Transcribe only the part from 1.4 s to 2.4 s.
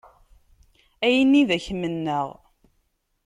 i d ak-mennaɣ.